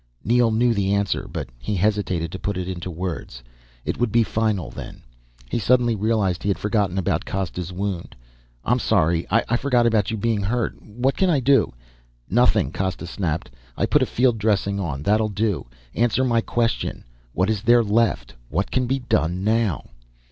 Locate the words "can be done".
18.71-19.43